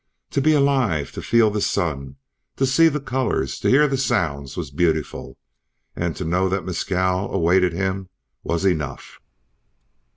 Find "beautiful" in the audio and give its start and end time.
4.71-5.37